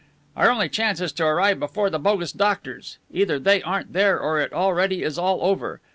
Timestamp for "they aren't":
3.37-3.93